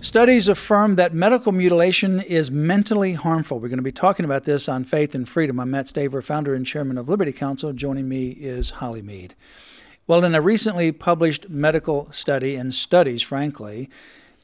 Studies 0.00 0.46
affirm 0.46 0.94
that 0.94 1.12
medical 1.12 1.50
mutilation 1.50 2.20
is 2.20 2.52
mentally 2.52 3.14
harmful. 3.14 3.58
We're 3.58 3.66
going 3.66 3.78
to 3.78 3.82
be 3.82 3.90
talking 3.90 4.24
about 4.24 4.44
this 4.44 4.68
on 4.68 4.84
Faith 4.84 5.12
and 5.12 5.28
Freedom. 5.28 5.58
I'm 5.58 5.72
Mat 5.72 5.86
Staver, 5.86 6.24
founder 6.24 6.54
and 6.54 6.64
chairman 6.64 6.96
of 6.98 7.08
Liberty 7.08 7.32
Counsel. 7.32 7.72
Joining 7.72 8.08
me 8.08 8.30
is 8.30 8.70
Holly 8.70 9.02
Mead. 9.02 9.34
Well, 10.06 10.22
in 10.22 10.36
a 10.36 10.40
recently 10.40 10.92
published 10.92 11.48
medical 11.48 12.12
study, 12.12 12.54
and 12.54 12.72
studies, 12.72 13.22
frankly, 13.22 13.90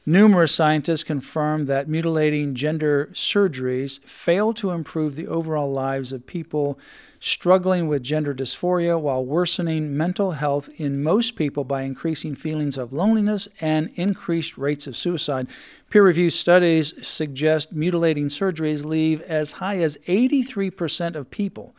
Numerous 0.07 0.53
scientists 0.53 1.03
confirm 1.03 1.65
that 1.65 1.89
mutilating 1.89 2.53
gender 2.53 3.09
surgeries 3.11 3.99
fail 4.01 4.53
to 4.53 4.69
improve 4.69 5.15
the 5.15 5.27
overall 5.27 5.71
lives 5.71 6.11
of 6.11 6.27
people 6.27 6.77
struggling 7.19 7.87
with 7.87 8.03
gender 8.03 8.31
dysphoria 8.31 9.01
while 9.01 9.25
worsening 9.25 9.97
mental 9.97 10.33
health 10.33 10.69
in 10.77 11.01
most 11.01 11.35
people 11.35 11.63
by 11.63 11.81
increasing 11.81 12.35
feelings 12.35 12.77
of 12.77 12.93
loneliness 12.93 13.47
and 13.59 13.89
increased 13.95 14.59
rates 14.59 14.85
of 14.85 14.95
suicide. 14.95 15.47
Peer 15.89 16.03
reviewed 16.03 16.33
studies 16.33 16.93
suggest 17.05 17.73
mutilating 17.73 18.27
surgeries 18.27 18.85
leave 18.85 19.23
as 19.23 19.53
high 19.53 19.79
as 19.79 19.97
83% 20.07 21.15
of 21.15 21.31
people 21.31 21.75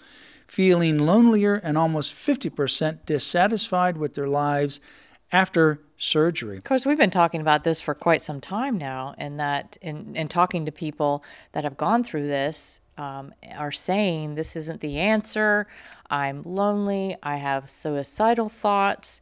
feeling 0.48 0.98
lonelier 0.98 1.54
and 1.54 1.78
almost 1.78 2.12
50% 2.12 3.06
dissatisfied 3.06 3.96
with 3.96 4.14
their 4.14 4.28
lives 4.28 4.80
after 5.30 5.80
surgery. 5.96 6.58
Of 6.58 6.64
course, 6.64 6.84
we've 6.86 6.98
been 6.98 7.10
talking 7.10 7.40
about 7.40 7.64
this 7.64 7.80
for 7.80 7.94
quite 7.94 8.22
some 8.22 8.40
time 8.40 8.78
now, 8.78 9.14
and 9.18 9.38
that 9.40 9.76
in, 9.80 10.14
in 10.16 10.28
talking 10.28 10.66
to 10.66 10.72
people 10.72 11.24
that 11.52 11.64
have 11.64 11.76
gone 11.76 12.04
through 12.04 12.26
this 12.26 12.80
um, 12.98 13.34
are 13.56 13.72
saying 13.72 14.34
this 14.34 14.56
isn't 14.56 14.80
the 14.80 14.98
answer. 14.98 15.66
I'm 16.08 16.42
lonely. 16.44 17.16
I 17.22 17.36
have 17.36 17.70
suicidal 17.70 18.48
thoughts. 18.48 19.20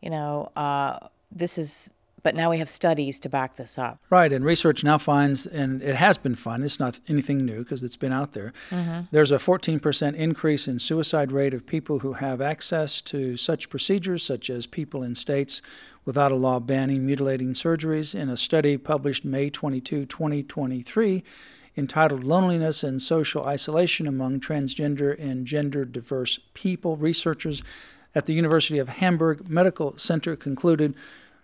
You 0.00 0.10
know, 0.10 0.52
uh, 0.56 0.98
this 1.30 1.58
is 1.58 1.90
but 2.28 2.34
now 2.34 2.50
we 2.50 2.58
have 2.58 2.68
studies 2.68 3.18
to 3.18 3.26
back 3.26 3.56
this 3.56 3.78
up. 3.78 4.02
Right, 4.10 4.30
and 4.30 4.44
research 4.44 4.84
now 4.84 4.98
finds, 4.98 5.46
and 5.46 5.82
it 5.82 5.94
has 5.94 6.18
been 6.18 6.34
found, 6.34 6.62
it's 6.62 6.78
not 6.78 7.00
anything 7.08 7.38
new 7.46 7.60
because 7.60 7.82
it's 7.82 7.96
been 7.96 8.12
out 8.12 8.32
there. 8.32 8.52
Mm-hmm. 8.68 9.04
There's 9.10 9.32
a 9.32 9.38
14% 9.38 10.14
increase 10.14 10.68
in 10.68 10.78
suicide 10.78 11.32
rate 11.32 11.54
of 11.54 11.64
people 11.64 12.00
who 12.00 12.12
have 12.12 12.42
access 12.42 13.00
to 13.00 13.38
such 13.38 13.70
procedures, 13.70 14.22
such 14.22 14.50
as 14.50 14.66
people 14.66 15.02
in 15.02 15.14
states 15.14 15.62
without 16.04 16.30
a 16.30 16.34
law 16.34 16.60
banning 16.60 17.06
mutilating 17.06 17.54
surgeries. 17.54 18.14
In 18.14 18.28
a 18.28 18.36
study 18.36 18.76
published 18.76 19.24
May 19.24 19.48
22, 19.48 20.04
2023, 20.04 21.24
entitled 21.78 22.24
Loneliness 22.24 22.84
and 22.84 23.00
Social 23.00 23.46
Isolation 23.46 24.06
Among 24.06 24.38
Transgender 24.38 25.18
and 25.18 25.46
Gender 25.46 25.86
Diverse 25.86 26.40
People, 26.52 26.98
researchers 26.98 27.62
at 28.14 28.26
the 28.26 28.34
University 28.34 28.78
of 28.78 28.90
Hamburg 28.90 29.48
Medical 29.48 29.96
Center 29.96 30.36
concluded 30.36 30.94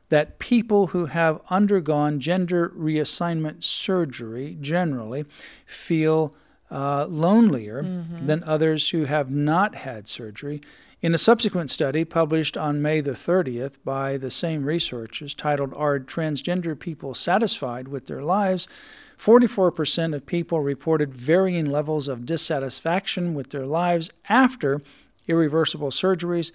that 0.09 0.39
people 0.39 0.89
who 0.89 1.07
have 1.07 1.41
undergone 1.51 2.21
gender 2.21 2.73
reassignment 2.77 3.65
surgery 3.65 4.57
generally 4.61 5.25
feel 5.67 6.35
uh, 6.71 7.07
lonelier 7.09 7.83
mm-hmm. 7.83 8.27
than 8.27 8.43
others 8.45 8.91
who 8.91 9.05
have 9.05 9.31
not 9.31 9.75
had 9.77 10.09
surgery. 10.09 10.61
In 11.01 11.15
a 11.15 11.19
subsequent 11.19 11.71
study 11.71 12.05
published 12.05 12.57
on 12.57 12.81
May 12.81 13.01
the 13.01 13.13
30th 13.13 13.75
by 13.85 14.17
the 14.17 14.31
same 14.31 14.65
researchers 14.65 15.35
titled 15.35 15.75
Are 15.75 16.01
Transgender 16.01 16.79
People 16.79 17.13
Satisfied 17.13 17.89
with 17.89 18.07
Their 18.07 18.23
Lives? 18.23 18.69
44% 19.19 20.15
of 20.15 20.27
people 20.27 20.61
reported 20.61 21.15
varying 21.15 21.67
levels 21.67 22.09
of 22.09 22.27
dissatisfaction 22.27 23.35
with 23.35 23.51
their 23.51 23.67
lives 23.67 24.11
after 24.29 24.81
irreversible 25.29 25.91
surgeries, 25.91 26.53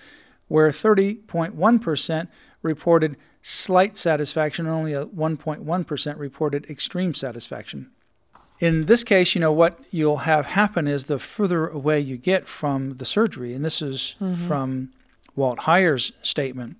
where 0.49 0.69
30.1% 0.69 2.27
reported 2.61 3.15
slight 3.41 3.95
satisfaction, 3.95 4.65
and 4.65 4.75
only 4.75 4.91
a 4.91 5.05
1.1% 5.05 6.19
reported 6.19 6.69
extreme 6.69 7.13
satisfaction. 7.13 7.89
In 8.59 8.87
this 8.87 9.05
case, 9.05 9.35
you 9.35 9.39
know, 9.39 9.53
what 9.53 9.79
you'll 9.89 10.17
have 10.17 10.47
happen 10.47 10.85
is 10.85 11.05
the 11.05 11.17
further 11.19 11.67
away 11.67 12.01
you 12.01 12.17
get 12.17 12.49
from 12.49 12.97
the 12.97 13.05
surgery, 13.05 13.53
and 13.53 13.63
this 13.63 13.81
is 13.81 14.15
mm-hmm. 14.19 14.35
from 14.35 14.89
Walt 15.35 15.59
Heyer's 15.59 16.11
statement, 16.21 16.75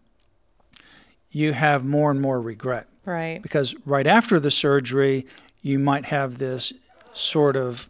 you 1.31 1.53
have 1.53 1.85
more 1.85 2.11
and 2.11 2.19
more 2.19 2.41
regret. 2.41 2.87
Right. 3.05 3.41
Because 3.41 3.73
right 3.85 4.05
after 4.05 4.39
the 4.39 4.51
surgery, 4.51 5.25
you 5.61 5.79
might 5.79 6.05
have 6.05 6.37
this 6.37 6.73
sort 7.13 7.55
of 7.55 7.89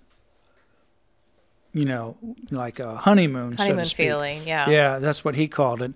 you 1.74 1.86
know, 1.86 2.18
like 2.52 2.80
a 2.80 2.98
honeymoon, 2.98 3.58
honeymoon 3.58 3.86
so 3.86 3.96
feeling. 3.96 4.48
Yeah, 4.48 4.70
yeah, 4.70 5.00
that's 5.00 5.24
what 5.24 5.36
he 5.36 5.48
called 5.48 5.82
it. 5.82 5.94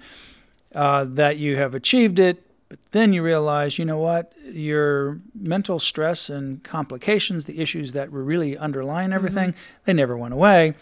Uh, 0.74 1.06
that 1.06 1.38
you 1.38 1.56
have 1.58 1.76
achieved 1.76 2.18
it, 2.18 2.44
but 2.68 2.80
then 2.92 3.14
you 3.14 3.22
realize, 3.22 3.78
you 3.78 3.86
know 3.86 4.00
what, 4.00 4.34
your 4.52 5.20
mental 5.36 5.78
stress 5.78 6.32
and 6.32 6.64
complications, 6.64 7.46
the 7.46 7.60
issues 7.60 7.94
that 7.94 8.12
were 8.12 8.24
really 8.24 8.58
underlying 8.58 9.10
mm-hmm. 9.10 9.16
everything, 9.16 9.50
mm-hmm. 9.52 9.82
they 9.86 9.94
never 9.94 10.18
went 10.18 10.34
away. 10.34 10.74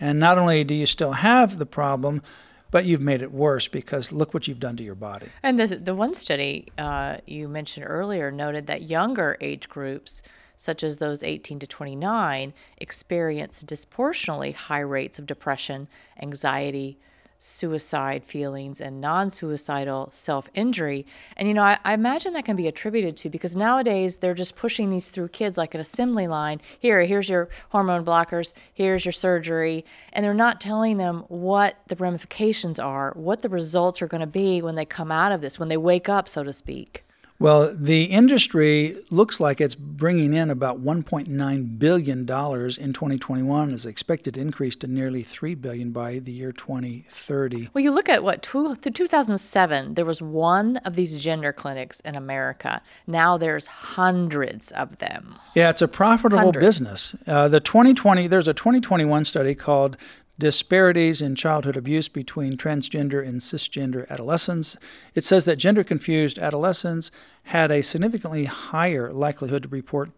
And 0.00 0.18
not 0.18 0.38
only 0.38 0.64
do 0.64 0.74
you 0.74 0.86
still 0.86 1.12
have 1.12 1.58
the 1.58 1.66
problem, 1.66 2.22
but 2.70 2.84
you've 2.84 3.00
made 3.00 3.22
it 3.22 3.32
worse 3.32 3.68
because 3.68 4.12
look 4.12 4.34
what 4.34 4.48
you've 4.48 4.60
done 4.60 4.76
to 4.76 4.82
your 4.82 4.94
body. 4.94 5.28
And 5.42 5.58
the, 5.58 5.66
the 5.76 5.94
one 5.94 6.14
study 6.14 6.66
uh, 6.76 7.18
you 7.26 7.48
mentioned 7.48 7.86
earlier 7.88 8.30
noted 8.30 8.66
that 8.66 8.82
younger 8.82 9.36
age 9.40 9.68
groups, 9.68 10.22
such 10.58 10.82
as 10.82 10.96
those 10.96 11.22
18 11.22 11.60
to 11.60 11.66
29, 11.66 12.52
experience 12.78 13.62
disproportionately 13.62 14.52
high 14.52 14.80
rates 14.80 15.18
of 15.18 15.24
depression, 15.24 15.86
anxiety, 16.20 16.98
suicide 17.38 18.24
feelings 18.24 18.80
and 18.80 19.00
non 19.00 19.30
suicidal 19.30 20.08
self 20.10 20.48
injury. 20.54 21.06
And, 21.36 21.46
you 21.46 21.54
know, 21.54 21.62
I, 21.62 21.78
I, 21.84 21.94
imagine 21.94 22.32
that 22.32 22.44
can 22.44 22.56
be 22.56 22.66
attributed 22.66 23.16
to 23.18 23.30
because 23.30 23.54
nowadays 23.54 24.16
they're 24.16 24.34
just 24.34 24.56
pushing 24.56 24.90
these 24.90 25.10
through 25.10 25.28
kids 25.28 25.56
like 25.56 25.74
an 25.74 25.80
assembly 25.80 26.26
line. 26.26 26.60
Here, 26.78 27.04
here's 27.04 27.28
your 27.28 27.48
hormone 27.68 28.04
blockers, 28.04 28.52
here's 28.74 29.04
your 29.04 29.12
surgery. 29.12 29.84
And 30.12 30.24
they're 30.24 30.34
not 30.34 30.60
telling 30.60 30.96
them 30.96 31.24
what 31.28 31.76
the 31.86 31.96
ramifications 31.96 32.80
are, 32.80 33.12
what 33.14 33.42
the 33.42 33.48
results 33.48 34.02
are 34.02 34.08
going 34.08 34.20
to 34.20 34.26
be 34.26 34.60
when 34.60 34.74
they 34.74 34.84
come 34.84 35.12
out 35.12 35.30
of 35.30 35.40
this, 35.40 35.58
when 35.58 35.68
they 35.68 35.76
wake 35.76 36.08
up, 36.08 36.28
so 36.28 36.42
to 36.42 36.52
speak. 36.52 37.04
Well, 37.40 37.72
the 37.72 38.04
industry 38.04 38.96
looks 39.10 39.38
like 39.38 39.60
it's 39.60 39.76
bringing 39.76 40.34
in 40.34 40.50
about 40.50 40.82
1.9 40.82 41.78
billion 41.78 42.26
dollars 42.26 42.76
in 42.76 42.92
2021 42.92 43.70
is 43.70 43.86
expected 43.86 44.34
to 44.34 44.40
increase 44.40 44.74
to 44.76 44.88
nearly 44.88 45.22
3 45.22 45.54
billion 45.54 45.92
by 45.92 46.18
the 46.18 46.32
year 46.32 46.50
2030. 46.50 47.70
Well, 47.72 47.84
you 47.84 47.92
look 47.92 48.08
at 48.08 48.24
what 48.24 48.42
two, 48.42 48.74
2007 48.74 49.94
there 49.94 50.04
was 50.04 50.20
one 50.20 50.78
of 50.78 50.96
these 50.96 51.22
gender 51.22 51.52
clinics 51.52 52.00
in 52.00 52.16
America. 52.16 52.82
Now 53.06 53.36
there's 53.36 53.68
hundreds 53.68 54.72
of 54.72 54.98
them. 54.98 55.36
Yeah, 55.54 55.70
it's 55.70 55.82
a 55.82 55.86
profitable 55.88 56.46
hundreds. 56.46 56.66
business. 56.66 57.14
Uh, 57.24 57.46
the 57.46 57.60
2020 57.60 58.26
there's 58.26 58.48
a 58.48 58.54
2021 58.54 59.24
study 59.24 59.54
called 59.54 59.96
disparities 60.38 61.20
in 61.20 61.34
childhood 61.34 61.76
abuse 61.76 62.08
between 62.08 62.56
transgender 62.56 63.26
and 63.26 63.40
cisgender 63.40 64.08
adolescents. 64.08 64.76
It 65.14 65.24
says 65.24 65.44
that 65.46 65.56
gender 65.56 65.82
confused 65.82 66.38
adolescents 66.38 67.10
had 67.44 67.70
a 67.70 67.82
significantly 67.82 68.44
higher 68.44 69.12
likelihood 69.12 69.64
to 69.64 69.68
report 69.68 70.10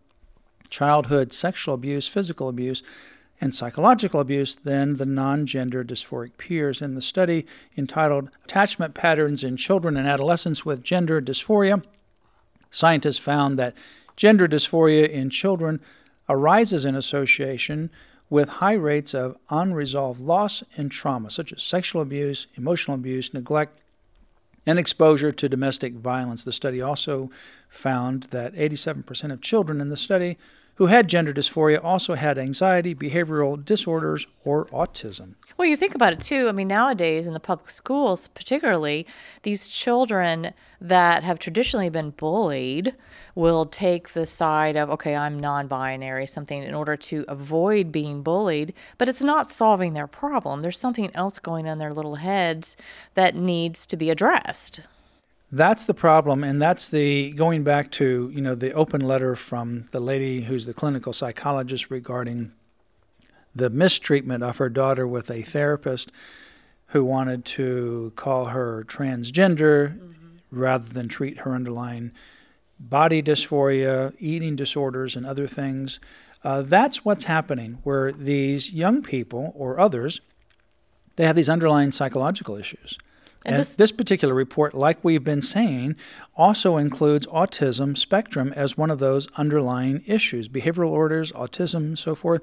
childhood 0.68 1.32
sexual 1.32 1.74
abuse, 1.74 2.06
physical 2.06 2.48
abuse, 2.48 2.82
and 3.40 3.54
psychological 3.54 4.20
abuse 4.20 4.54
than 4.54 4.96
the 4.96 5.06
non 5.06 5.46
gender 5.46 5.82
dysphoric 5.82 6.36
peers. 6.36 6.82
In 6.82 6.94
the 6.94 7.02
study 7.02 7.46
entitled 7.76 8.28
Attachment 8.44 8.94
Patterns 8.94 9.42
in 9.42 9.56
Children 9.56 9.96
and 9.96 10.06
Adolescents 10.06 10.66
with 10.66 10.84
Gender 10.84 11.20
Dysphoria, 11.22 11.82
scientists 12.70 13.18
found 13.18 13.58
that 13.58 13.74
gender 14.16 14.46
dysphoria 14.46 15.08
in 15.08 15.30
children 15.30 15.80
arises 16.28 16.84
in 16.84 16.94
association 16.94 17.90
with 18.30 18.48
high 18.48 18.74
rates 18.74 19.12
of 19.12 19.36
unresolved 19.50 20.20
loss 20.20 20.62
and 20.76 20.90
trauma, 20.90 21.28
such 21.28 21.52
as 21.52 21.62
sexual 21.62 22.00
abuse, 22.00 22.46
emotional 22.54 22.94
abuse, 22.94 23.34
neglect, 23.34 23.80
and 24.64 24.78
exposure 24.78 25.32
to 25.32 25.48
domestic 25.48 25.94
violence. 25.94 26.44
The 26.44 26.52
study 26.52 26.80
also 26.80 27.30
found 27.68 28.24
that 28.24 28.54
87% 28.54 29.32
of 29.32 29.40
children 29.40 29.80
in 29.80 29.88
the 29.88 29.96
study 29.96 30.38
who 30.80 30.86
had 30.86 31.08
gender 31.08 31.34
dysphoria 31.34 31.78
also 31.84 32.14
had 32.14 32.38
anxiety, 32.38 32.94
behavioral 32.94 33.62
disorders, 33.62 34.26
or 34.46 34.64
autism. 34.68 35.34
Well, 35.58 35.68
you 35.68 35.76
think 35.76 35.94
about 35.94 36.14
it 36.14 36.20
too. 36.20 36.48
I 36.48 36.52
mean, 36.52 36.68
nowadays 36.68 37.26
in 37.26 37.34
the 37.34 37.38
public 37.38 37.68
schools, 37.68 38.28
particularly, 38.28 39.06
these 39.42 39.68
children 39.68 40.54
that 40.80 41.22
have 41.22 41.38
traditionally 41.38 41.90
been 41.90 42.12
bullied 42.12 42.94
will 43.34 43.66
take 43.66 44.14
the 44.14 44.24
side 44.24 44.74
of, 44.74 44.88
okay, 44.88 45.14
I'm 45.14 45.38
non 45.38 45.66
binary, 45.66 46.26
something 46.26 46.62
in 46.62 46.72
order 46.72 46.96
to 46.96 47.26
avoid 47.28 47.92
being 47.92 48.22
bullied, 48.22 48.72
but 48.96 49.06
it's 49.06 49.22
not 49.22 49.50
solving 49.50 49.92
their 49.92 50.06
problem. 50.06 50.62
There's 50.62 50.78
something 50.78 51.14
else 51.14 51.38
going 51.38 51.66
on 51.66 51.72
in 51.72 51.78
their 51.78 51.92
little 51.92 52.14
heads 52.14 52.74
that 53.12 53.34
needs 53.34 53.84
to 53.84 53.98
be 53.98 54.08
addressed. 54.08 54.80
That's 55.52 55.84
the 55.84 55.94
problem, 55.94 56.44
and 56.44 56.62
that's 56.62 56.88
the 56.88 57.32
going 57.32 57.64
back 57.64 57.90
to 57.92 58.30
you 58.32 58.40
know 58.40 58.54
the 58.54 58.72
open 58.72 59.00
letter 59.00 59.34
from 59.34 59.86
the 59.90 59.98
lady 59.98 60.42
who's 60.42 60.66
the 60.66 60.74
clinical 60.74 61.12
psychologist 61.12 61.90
regarding 61.90 62.52
the 63.54 63.68
mistreatment 63.68 64.44
of 64.44 64.58
her 64.58 64.68
daughter 64.68 65.08
with 65.08 65.28
a 65.28 65.42
therapist 65.42 66.12
who 66.88 67.04
wanted 67.04 67.44
to 67.44 68.12
call 68.14 68.46
her 68.46 68.84
transgender 68.86 69.96
mm-hmm. 69.98 70.28
rather 70.50 70.88
than 70.88 71.08
treat 71.08 71.38
her 71.38 71.54
underlying 71.54 72.12
body 72.78 73.22
dysphoria, 73.22 74.14
eating 74.18 74.56
disorders, 74.56 75.16
and 75.16 75.26
other 75.26 75.46
things. 75.46 76.00
Uh, 76.42 76.62
that's 76.62 77.04
what's 77.04 77.24
happening, 77.24 77.78
where 77.82 78.12
these 78.12 78.72
young 78.72 79.02
people 79.02 79.52
or 79.54 79.78
others, 79.78 80.20
they 81.16 81.26
have 81.26 81.36
these 81.36 81.50
underlying 81.50 81.92
psychological 81.92 82.56
issues. 82.56 82.98
And, 83.44 83.54
and 83.54 83.60
this, 83.60 83.76
this, 83.76 83.92
particular 83.92 84.34
report, 84.34 84.74
like 84.74 85.02
we've 85.02 85.24
been 85.24 85.40
saying, 85.40 85.96
also 86.36 86.76
includes 86.76 87.26
autism 87.28 87.96
spectrum 87.96 88.52
as 88.54 88.76
one 88.76 88.90
of 88.90 88.98
those 88.98 89.28
underlying 89.36 90.02
issues 90.06 90.48
behavioral 90.48 90.90
orders, 90.90 91.32
autism, 91.32 91.96
so 91.96 92.14
forth. 92.14 92.42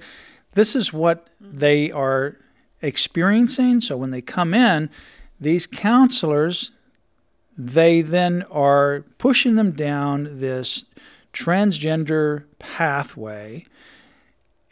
This 0.53 0.75
is 0.75 0.91
what 0.91 1.27
they 1.39 1.91
are 1.91 2.37
experiencing. 2.81 3.81
So 3.81 3.95
when 3.95 4.09
they 4.09 4.21
come 4.21 4.55
in, 4.55 4.89
these 5.39 5.67
counselors, 5.67 6.71
they 7.55 8.01
then 8.01 8.43
are 8.49 9.05
pushing 9.19 9.55
them 9.55 9.71
down 9.71 10.39
this 10.39 10.85
transgender 11.31 12.45
pathway 12.57 13.65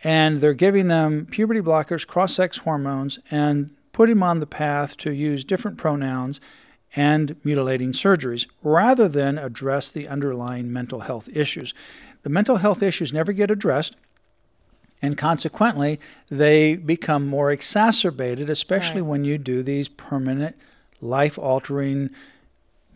and 0.04 0.40
they're 0.40 0.54
giving 0.54 0.88
them 0.88 1.26
puberty 1.26 1.62
blockers, 1.62 2.06
cross 2.06 2.36
sex 2.36 2.60
hormones, 2.60 3.18
and 3.32 3.72
put 3.96 4.10
him 4.10 4.22
on 4.22 4.40
the 4.40 4.46
path 4.46 4.98
to 4.98 5.10
use 5.10 5.46
different 5.46 5.78
pronouns 5.78 6.42
and 6.98 7.38
mutilating 7.46 7.94
surgeries 7.94 8.46
rather 8.62 9.08
than 9.08 9.38
address 9.38 9.90
the 9.90 10.06
underlying 10.06 10.72
mental 10.72 11.00
health 11.00 11.30
issues. 11.32 11.74
The 12.24 12.30
mental 12.30 12.58
health 12.58 12.84
issues 12.84 13.14
never 13.14 13.32
get 13.32 13.50
addressed, 13.50 13.96
and 15.02 15.18
consequently, 15.18 16.02
they 16.28 16.76
become 16.76 17.26
more 17.26 17.54
exacerbated, 17.54 18.50
especially 18.50 19.02
right. 19.02 19.10
when 19.10 19.24
you 19.24 19.38
do 19.38 19.64
these 19.64 19.88
permanent, 19.88 20.58
life 21.00 21.40
altering 21.40 22.10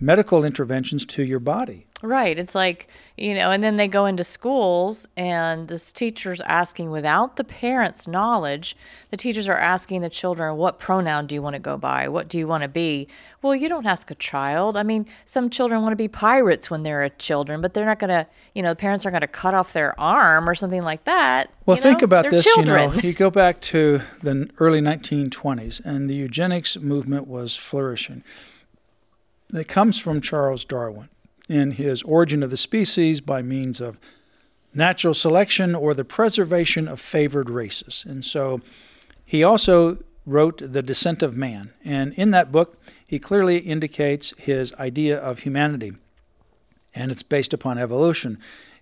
medical 0.01 0.43
interventions 0.43 1.05
to 1.05 1.23
your 1.23 1.39
body. 1.39 1.85
Right. 2.01 2.39
It's 2.39 2.55
like, 2.55 2.87
you 3.17 3.33
know, 3.35 3.51
and 3.51 3.61
then 3.61 3.75
they 3.75 3.89
go 3.89 4.05
into 4.05 4.23
schools 4.23 5.05
and 5.17 5.67
this 5.67 5.91
teacher's 5.91 6.39
asking 6.41 6.91
without 6.91 7.35
the 7.35 7.43
parents' 7.43 8.07
knowledge, 8.07 8.77
the 9.11 9.17
teachers 9.17 9.49
are 9.49 9.57
asking 9.57 9.99
the 9.99 10.09
children, 10.09 10.55
what 10.55 10.79
pronoun 10.79 11.27
do 11.27 11.35
you 11.35 11.41
want 11.41 11.55
to 11.55 11.61
go 11.61 11.77
by? 11.77 12.07
What 12.07 12.29
do 12.29 12.37
you 12.37 12.47
want 12.47 12.63
to 12.63 12.69
be? 12.69 13.09
Well, 13.41 13.53
you 13.53 13.67
don't 13.67 13.85
ask 13.85 14.09
a 14.09 14.15
child. 14.15 14.77
I 14.77 14.83
mean, 14.83 15.07
some 15.25 15.49
children 15.49 15.81
want 15.81 15.91
to 15.91 15.97
be 15.97 16.07
pirates 16.07 16.71
when 16.71 16.83
they're 16.83 17.03
a 17.03 17.09
children, 17.09 17.59
but 17.59 17.73
they're 17.73 17.85
not 17.85 17.99
going 17.99 18.11
to, 18.11 18.25
you 18.55 18.63
know, 18.63 18.69
the 18.69 18.77
parents 18.77 19.05
aren't 19.05 19.15
going 19.15 19.21
to 19.21 19.27
cut 19.27 19.53
off 19.53 19.73
their 19.73 19.99
arm 19.99 20.49
or 20.49 20.55
something 20.55 20.83
like 20.83 21.03
that. 21.03 21.51
Well, 21.65 21.75
you 21.75 21.83
think 21.83 22.01
about 22.01 22.23
they're 22.23 22.31
this, 22.31 22.45
children. 22.45 22.91
you 22.91 22.95
know, 22.95 23.01
you 23.01 23.13
go 23.13 23.29
back 23.29 23.59
to 23.61 24.01
the 24.21 24.49
early 24.59 24.79
1920s 24.79 25.83
and 25.83 26.09
the 26.09 26.15
eugenics 26.15 26.77
movement 26.77 27.27
was 27.27 27.57
flourishing. 27.57 28.23
It 29.53 29.67
comes 29.67 29.99
from 29.99 30.21
Charles 30.21 30.63
Darwin 30.63 31.09
in 31.49 31.71
his 31.71 32.03
Origin 32.03 32.43
of 32.43 32.51
the 32.51 32.57
Species 32.57 33.19
by 33.19 33.41
means 33.41 33.81
of 33.81 33.97
natural 34.73 35.13
selection 35.13 35.75
or 35.75 35.93
the 35.93 36.05
preservation 36.05 36.87
of 36.87 36.99
favored 36.99 37.49
races. 37.49 38.05
And 38.07 38.23
so 38.23 38.61
he 39.25 39.43
also 39.43 39.97
wrote 40.25 40.61
The 40.63 40.83
Descent 40.83 41.23
of 41.23 41.35
Man. 41.35 41.73
And 41.83 42.13
in 42.13 42.31
that 42.31 42.51
book, 42.51 42.79
he 43.07 43.17
clearly 43.17 43.57
indicates 43.57 44.33
his 44.37 44.73
idea 44.75 45.17
of 45.17 45.39
humanity. 45.39 45.93
And 46.93 47.11
it's 47.11 47.23
based 47.23 47.53
upon 47.53 47.77
evolution. 47.77 48.37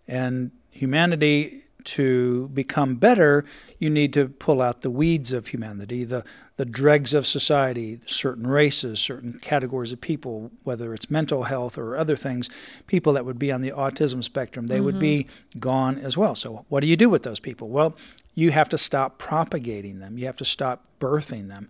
And 0.07 0.51
humanity 0.69 1.63
to 1.88 2.50
become 2.50 2.95
better, 2.95 3.45
you 3.80 3.89
need 3.89 4.12
to 4.12 4.28
pull 4.28 4.62
out 4.62 4.81
the 4.81 4.89
weeds 4.89 5.31
of 5.31 5.48
humanity, 5.48 6.04
the, 6.04 6.24
the 6.57 6.66
dregs 6.66 7.13
of 7.13 7.25
society, 7.25 8.01
certain 8.06 8.45
races, 8.45 9.00
certain 9.00 9.39
categories 9.42 9.94
of 9.94 10.01
people, 10.01 10.51
whether 10.63 10.94
it's 10.94 11.10
mental 11.10 11.44
health 11.44 11.78
or 11.78 11.95
other 11.95 12.18
things, 12.18 12.50
people 12.88 13.13
that 13.13 13.25
would 13.25 13.39
be 13.39 13.54
on 13.54 13.62
the 13.62 13.72
autism 13.72 14.22
spectrum, 14.22 14.68
they 14.68 14.75
mm-hmm. 14.75 14.86
would 14.86 15.00
be 15.00 15.24
mm-hmm. 15.24 15.60
gone 15.60 15.98
as 15.98 16.18
well. 16.18 16.36
So, 16.36 16.66
what 16.68 16.81
do 16.81 16.88
you 16.88 16.98
do 16.98 17.10
with 17.10 17.24
those 17.24 17.39
people? 17.39 17.69
Well, 17.69 17.95
you 18.36 18.51
have 18.51 18.68
to 18.69 18.78
stop 18.78 19.18
propagating 19.18 20.00
them, 20.00 20.18
you 20.18 20.25
have 20.25 20.38
to 20.38 20.45
stop 20.45 20.86
birthing 21.00 21.48
them. 21.48 21.69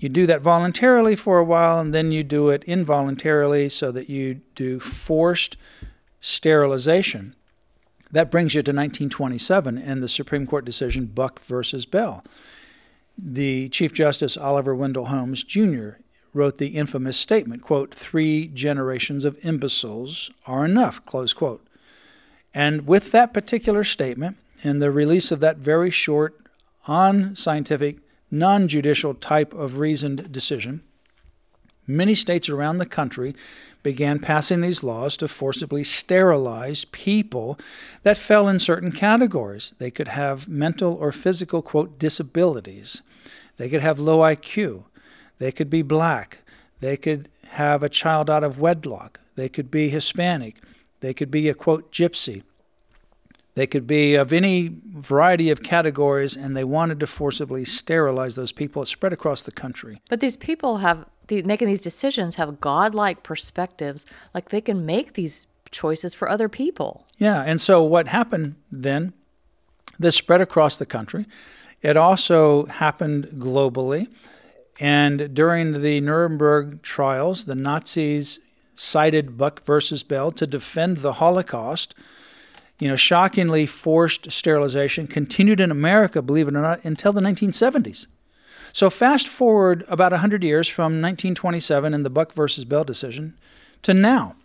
You 0.00 0.08
do 0.08 0.26
that 0.26 0.42
voluntarily 0.42 1.16
for 1.16 1.38
a 1.38 1.44
while, 1.44 1.78
and 1.78 1.92
then 1.94 2.12
you 2.12 2.22
do 2.22 2.50
it 2.50 2.62
involuntarily 2.64 3.68
so 3.68 3.90
that 3.92 4.08
you 4.08 4.40
do 4.54 4.78
forced 4.78 5.56
sterilization 6.20 7.34
that 8.10 8.30
brings 8.30 8.54
you 8.54 8.62
to 8.62 8.70
1927 8.70 9.78
and 9.78 10.02
the 10.02 10.08
Supreme 10.08 10.46
Court 10.46 10.64
decision 10.64 11.06
Buck 11.06 11.40
versus 11.40 11.84
Bell. 11.84 12.24
The 13.16 13.68
Chief 13.68 13.92
Justice 13.92 14.36
Oliver 14.36 14.74
Wendell 14.74 15.06
Holmes 15.06 15.42
Jr. 15.42 15.90
wrote 16.32 16.58
the 16.58 16.68
infamous 16.68 17.16
statement, 17.16 17.62
quote, 17.62 17.94
three 17.94 18.48
generations 18.48 19.24
of 19.24 19.38
imbeciles 19.44 20.30
are 20.46 20.64
enough, 20.64 21.04
close 21.04 21.32
quote. 21.32 21.66
And 22.54 22.86
with 22.86 23.12
that 23.12 23.34
particular 23.34 23.84
statement 23.84 24.36
and 24.62 24.80
the 24.80 24.90
release 24.90 25.30
of 25.30 25.40
that 25.40 25.58
very 25.58 25.90
short, 25.90 26.36
unscientific, 26.86 27.98
non 28.30 28.68
judicial 28.68 29.14
type 29.14 29.52
of 29.52 29.78
reasoned 29.78 30.32
decision, 30.32 30.82
many 31.88 32.14
states 32.14 32.48
around 32.48 32.78
the 32.78 32.86
country 32.86 33.34
began 33.82 34.18
passing 34.18 34.60
these 34.60 34.82
laws 34.82 35.16
to 35.16 35.26
forcibly 35.26 35.82
sterilize 35.82 36.84
people 36.86 37.58
that 38.02 38.18
fell 38.18 38.48
in 38.48 38.58
certain 38.58 38.92
categories. 38.92 39.72
They 39.78 39.90
could 39.90 40.08
have 40.08 40.48
mental 40.48 40.94
or 40.94 41.10
physical, 41.10 41.62
quote, 41.62 41.98
disabilities. 41.98 43.02
They 43.56 43.68
could 43.68 43.80
have 43.80 43.98
low 43.98 44.18
IQ. 44.18 44.84
They 45.38 45.52
could 45.52 45.70
be 45.70 45.82
black. 45.82 46.40
They 46.80 46.96
could 46.96 47.28
have 47.52 47.82
a 47.82 47.88
child 47.88 48.28
out 48.28 48.44
of 48.44 48.58
wedlock. 48.58 49.20
They 49.36 49.48
could 49.48 49.70
be 49.70 49.88
Hispanic. 49.88 50.56
They 51.00 51.14
could 51.14 51.30
be 51.30 51.48
a, 51.48 51.54
quote, 51.54 51.92
gypsy. 51.92 52.42
They 53.58 53.66
could 53.66 53.88
be 53.88 54.14
of 54.14 54.32
any 54.32 54.70
variety 54.86 55.50
of 55.50 55.64
categories, 55.64 56.36
and 56.36 56.56
they 56.56 56.62
wanted 56.62 57.00
to 57.00 57.08
forcibly 57.08 57.64
sterilize 57.64 58.36
those 58.36 58.52
people. 58.52 58.82
It 58.82 58.86
spread 58.86 59.12
across 59.12 59.42
the 59.42 59.50
country. 59.50 60.00
But 60.08 60.20
these 60.20 60.36
people 60.36 60.76
have 60.76 61.06
the, 61.26 61.42
making 61.42 61.66
these 61.66 61.80
decisions 61.80 62.36
have 62.36 62.60
godlike 62.60 63.24
perspectives, 63.24 64.06
like 64.32 64.50
they 64.50 64.60
can 64.60 64.86
make 64.86 65.14
these 65.14 65.48
choices 65.72 66.14
for 66.14 66.28
other 66.28 66.48
people. 66.48 67.04
Yeah, 67.16 67.42
and 67.42 67.60
so 67.60 67.82
what 67.82 68.06
happened 68.06 68.54
then? 68.70 69.12
This 69.98 70.14
spread 70.14 70.40
across 70.40 70.76
the 70.76 70.86
country. 70.86 71.26
It 71.82 71.96
also 71.96 72.66
happened 72.66 73.26
globally. 73.38 74.06
And 74.78 75.34
during 75.34 75.82
the 75.82 76.00
Nuremberg 76.00 76.82
trials, 76.82 77.46
the 77.46 77.56
Nazis 77.56 78.38
cited 78.76 79.36
Buck 79.36 79.64
versus 79.64 80.04
Bell 80.04 80.30
to 80.30 80.46
defend 80.46 80.98
the 80.98 81.14
Holocaust. 81.14 81.96
You 82.78 82.88
know, 82.88 82.96
shockingly, 82.96 83.66
forced 83.66 84.30
sterilization 84.30 85.06
continued 85.06 85.60
in 85.60 85.70
America, 85.70 86.22
believe 86.22 86.48
it 86.48 86.54
or 86.54 86.62
not, 86.62 86.84
until 86.84 87.12
the 87.12 87.20
1970s. 87.20 88.06
So 88.72 88.90
fast 88.90 89.26
forward 89.26 89.84
about 89.88 90.12
100 90.12 90.44
years 90.44 90.68
from 90.68 91.02
1927 91.02 91.92
and 91.92 92.04
the 92.04 92.10
Buck 92.10 92.32
versus 92.32 92.64
Bell 92.64 92.84
decision 92.84 93.36
to 93.82 93.94
now. 93.94 94.36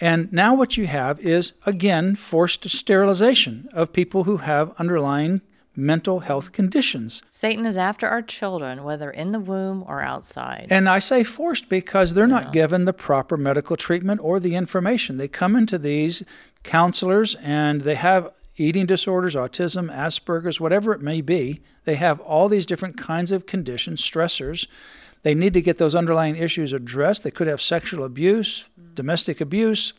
And 0.00 0.32
now 0.32 0.54
what 0.54 0.76
you 0.76 0.86
have 0.86 1.20
is, 1.20 1.54
again, 1.64 2.16
forced 2.16 2.68
sterilization 2.68 3.68
of 3.72 3.92
people 3.92 4.24
who 4.24 4.38
have 4.38 4.74
underlying 4.78 5.40
mental 5.76 6.20
health 6.20 6.52
conditions. 6.52 7.22
Satan 7.30 7.66
is 7.66 7.76
after 7.76 8.06
our 8.08 8.22
children, 8.22 8.84
whether 8.84 9.10
in 9.10 9.32
the 9.32 9.40
womb 9.40 9.84
or 9.86 10.02
outside. 10.02 10.68
And 10.70 10.88
I 10.88 10.98
say 10.98 11.24
forced 11.24 11.68
because 11.68 12.14
they're 12.14 12.26
not 12.26 12.52
given 12.52 12.84
the 12.84 12.92
proper 12.92 13.36
medical 13.36 13.76
treatment 13.76 14.20
or 14.22 14.38
the 14.38 14.54
information. 14.54 15.16
They 15.16 15.28
come 15.28 15.56
into 15.56 15.78
these 15.78 16.22
counselors 16.62 17.34
and 17.36 17.80
they 17.82 17.96
have 17.96 18.32
eating 18.56 18.86
disorders, 18.86 19.34
autism, 19.34 19.92
Asperger's, 19.92 20.60
whatever 20.60 20.92
it 20.92 21.00
may 21.00 21.20
be. 21.20 21.60
They 21.84 21.96
have 21.96 22.20
all 22.20 22.48
these 22.48 22.66
different 22.66 22.96
kinds 22.96 23.32
of 23.32 23.46
conditions, 23.46 24.00
stressors. 24.00 24.66
They 25.24 25.34
need 25.34 25.54
to 25.54 25.62
get 25.62 25.78
those 25.78 25.94
underlying 25.94 26.36
issues 26.36 26.72
addressed. 26.72 27.24
They 27.24 27.30
could 27.30 27.48
have 27.48 27.60
sexual 27.60 28.04
abuse, 28.04 28.68
domestic 28.94 29.40
abuse. 29.40 29.92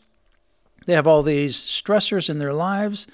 They 0.86 0.94
have 0.94 1.06
all 1.06 1.22
these 1.22 1.56
stressors 1.56 2.30
in 2.30 2.38
their 2.38 2.54
lives. 2.54 3.06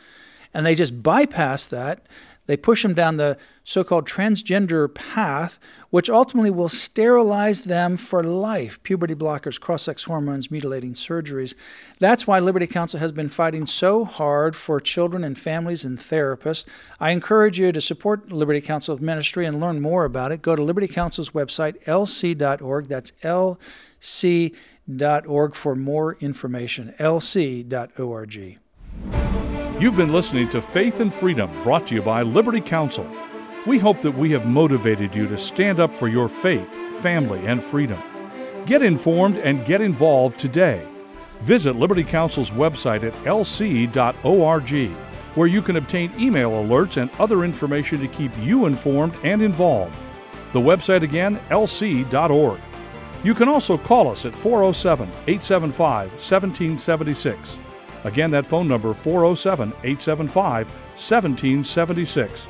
and 0.54 0.66
they 0.66 0.75
just 0.75 1.02
bypass 1.02 1.66
that. 1.66 2.07
They 2.52 2.59
push 2.59 2.82
them 2.82 2.92
down 2.92 3.16
the 3.16 3.38
so 3.64 3.82
called 3.82 4.06
transgender 4.06 4.94
path, 4.94 5.59
which 5.88 6.11
ultimately 6.11 6.50
will 6.50 6.68
sterilize 6.68 7.64
them 7.64 7.97
for 7.97 8.23
life 8.23 8.78
puberty 8.82 9.14
blockers, 9.14 9.59
cross 9.59 9.85
sex 9.85 10.04
hormones, 10.04 10.50
mutilating 10.50 10.92
surgeries. 10.92 11.54
That's 11.99 12.26
why 12.26 12.40
Liberty 12.40 12.66
Counsel 12.66 13.00
has 13.00 13.11
been 13.11 13.30
fighting 13.30 13.64
so 13.64 14.04
hard 14.04 14.54
for 14.54 14.80
children 14.80 15.25
and 15.25 15.38
families 15.38 15.87
and 15.87 15.97
therapists. 15.97 16.66
I 17.00 17.12
encourage 17.12 17.59
you 17.59 17.73
to 17.73 17.80
support 17.80 18.30
Liberty 18.30 18.61
Counsel's 18.61 19.00
ministry 19.00 19.47
and 19.47 19.59
learn 19.59 19.80
more 19.80 20.04
about 20.04 20.30
it. 20.30 20.42
Go 20.42 20.54
to 20.54 20.62
Liberty 20.62 20.88
Counsel's 20.88 21.30
website, 21.30 21.82
lc.org. 21.85 22.87
That's 22.87 23.12
lc.org 23.23 23.64
for 25.54 25.75
more 25.75 26.18
information. 26.21 26.94
lc.org. 26.99 28.59
You've 29.82 29.96
been 29.96 30.12
listening 30.12 30.48
to 30.50 30.62
Faith 30.62 31.00
and 31.00 31.12
Freedom, 31.12 31.50
brought 31.64 31.88
to 31.88 31.96
you 31.96 32.02
by 32.02 32.22
Liberty 32.22 32.60
Counsel. 32.60 33.04
We 33.66 33.80
hope 33.80 33.98
that 34.02 34.16
we 34.16 34.30
have 34.30 34.46
motivated 34.46 35.12
you 35.12 35.26
to 35.26 35.36
stand 35.36 35.80
up 35.80 35.92
for 35.92 36.06
your 36.06 36.28
faith, 36.28 36.70
family, 37.00 37.44
and 37.48 37.60
freedom. 37.60 38.00
Get 38.64 38.82
informed 38.82 39.38
and 39.38 39.66
get 39.66 39.80
involved 39.80 40.38
today. 40.38 40.86
Visit 41.40 41.74
Liberty 41.74 42.04
Counsel's 42.04 42.52
website 42.52 43.02
at 43.02 43.12
lc.org, 43.24 44.92
where 45.34 45.48
you 45.48 45.60
can 45.60 45.74
obtain 45.74 46.12
email 46.16 46.52
alerts 46.52 46.96
and 46.96 47.10
other 47.18 47.44
information 47.44 47.98
to 47.98 48.06
keep 48.06 48.30
you 48.38 48.66
informed 48.66 49.16
and 49.24 49.42
involved. 49.42 49.96
The 50.52 50.60
website 50.60 51.02
again, 51.02 51.40
lc.org. 51.50 52.60
You 53.24 53.34
can 53.34 53.48
also 53.48 53.76
call 53.76 54.12
us 54.12 54.26
at 54.26 54.36
407 54.36 55.08
875 55.26 56.08
1776. 56.12 57.58
Again, 58.04 58.30
that 58.32 58.47
phone 58.47 58.66
number 58.66 58.94
407 58.94 59.68
875 59.68 60.66
1776. 60.68 62.47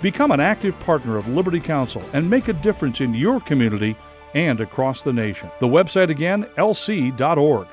Become 0.00 0.32
an 0.32 0.40
active 0.40 0.78
partner 0.80 1.16
of 1.16 1.28
Liberty 1.28 1.60
Counsel 1.60 2.02
and 2.12 2.28
make 2.28 2.48
a 2.48 2.52
difference 2.52 3.00
in 3.00 3.14
your 3.14 3.40
community 3.40 3.96
and 4.34 4.60
across 4.60 5.02
the 5.02 5.12
nation. 5.12 5.50
The 5.60 5.68
website 5.68 6.10
again, 6.10 6.44
lc.org. 6.56 7.68